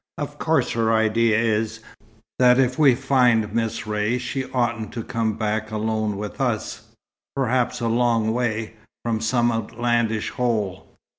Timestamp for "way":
8.33-8.77